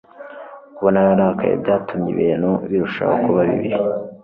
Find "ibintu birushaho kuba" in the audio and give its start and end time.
2.15-3.41